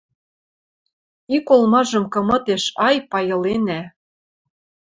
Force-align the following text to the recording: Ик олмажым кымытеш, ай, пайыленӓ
Ик 1.35 1.45
олмажым 1.55 2.05
кымытеш, 2.13 2.63
ай, 2.87 2.95
пайыленӓ 3.09 3.81